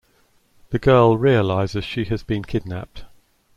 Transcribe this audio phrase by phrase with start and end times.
[0.71, 3.05] The girl realises she has been kidnapped.